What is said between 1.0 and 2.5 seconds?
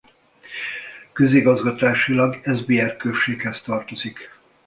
Közigazgatásilag